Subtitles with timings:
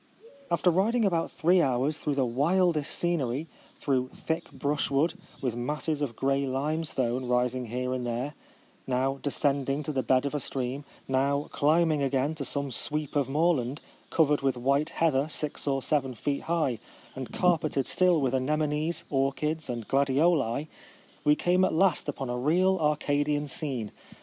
[0.49, 6.15] After riding about three hours through the wildest scenery, through thick brushwood, with masses of
[6.15, 8.33] grey limestone rising here and there—
[8.97, 13.29] now descending to the bed of a stream, now climbing again to some sweep of
[13.29, 13.79] moorland,
[14.09, 16.79] covered with white heather six or seven feet high,
[17.15, 20.67] and carpeted still with anem ones, orchids, and gladioli—
[21.23, 23.91] we came at last upon a real Arca dian scene.